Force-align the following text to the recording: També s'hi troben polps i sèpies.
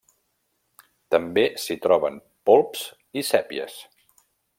També 1.15 1.43
s'hi 1.63 1.77
troben 1.85 2.17
polps 2.51 2.87
i 3.21 3.25
sèpies. 3.29 3.77